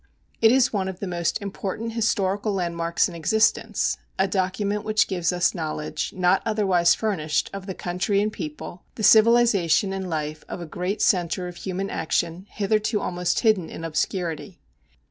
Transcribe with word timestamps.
It 0.41 0.51
is 0.51 0.73
one 0.73 0.87
of 0.87 0.99
the 0.99 1.05
most 1.05 1.39
important 1.43 1.93
historical 1.93 2.51
landmarks 2.55 3.07
in 3.07 3.13
existence, 3.13 3.97
a 4.17 4.27
document 4.27 4.83
which 4.83 5.07
gives 5.07 5.31
us 5.31 5.53
knowledge 5.53 6.11
not 6.17 6.41
otherwise 6.43 6.95
furnished 6.95 7.51
of 7.53 7.67
the 7.67 7.75
country 7.75 8.19
and 8.19 8.33
people, 8.33 8.81
the 8.95 9.03
civilization 9.03 9.93
and 9.93 10.09
life 10.09 10.43
of 10.49 10.59
a 10.59 10.65
great 10.65 11.03
centre 11.03 11.47
of 11.47 11.57
human 11.57 11.91
action 11.91 12.47
hitherto 12.49 12.99
almost 12.99 13.41
hidden 13.41 13.69
in 13.69 13.83
obscurity. 13.83 14.59